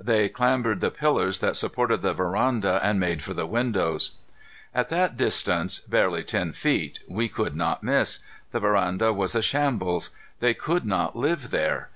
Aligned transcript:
They 0.00 0.28
clambered 0.28 0.80
the 0.80 0.90
pillars 0.90 1.38
that 1.38 1.54
supported 1.54 2.00
the 2.02 2.12
veranda 2.12 2.80
and 2.82 2.98
made 2.98 3.22
for 3.22 3.34
the 3.34 3.46
windows. 3.46 4.14
At 4.74 4.88
that 4.88 5.16
distance, 5.16 5.78
barely 5.78 6.24
ten 6.24 6.52
feet, 6.54 6.98
we 7.06 7.28
could 7.28 7.54
not 7.54 7.84
miss. 7.84 8.18
The 8.50 8.58
veranda 8.58 9.12
was 9.12 9.36
a 9.36 9.42
shambles. 9.42 10.10
They 10.40 10.54
could 10.54 10.86
not 10.86 11.14
live 11.14 11.50
there. 11.52 11.90